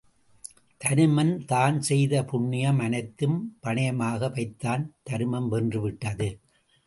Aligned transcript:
தருமன் 0.81 1.45
தான் 1.45 1.81
செய்த 1.81 2.23
புண்ணியம் 2.23 2.79
அனைத்தும் 2.79 3.37
பணயமாக 3.63 4.31
வைத்தான் 4.31 4.95
தருமம் 5.03 5.49
வென்று 5.49 5.81
விட்டது. 5.81 6.29